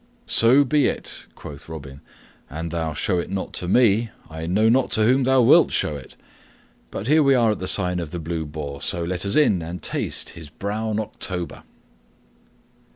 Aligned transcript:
"So 0.25 0.63
be 0.63 0.87
it," 0.87 1.27
quoth 1.35 1.69
Robin. 1.69 2.01
"And 2.49 2.71
thou 2.71 2.93
show 2.95 3.19
it 3.19 3.29
not 3.29 3.53
to 3.53 3.67
me 3.67 4.09
I 4.31 4.47
know 4.47 4.67
not 4.67 4.89
to 4.93 5.03
whom 5.03 5.25
thou 5.25 5.43
wilt 5.43 5.71
show 5.71 5.95
it. 5.95 6.15
But 6.89 7.05
here 7.05 7.21
we 7.21 7.35
are 7.35 7.51
at 7.51 7.59
the 7.59 7.67
Sign 7.67 7.99
of 7.99 8.09
the 8.09 8.17
Blue 8.17 8.47
Boar, 8.47 8.81
so 8.81 9.03
let 9.03 9.27
us 9.27 9.35
in 9.35 9.61
and 9.61 9.83
taste 9.83 10.29
his 10.29 10.49
brown 10.49 10.99
October." 10.99 11.61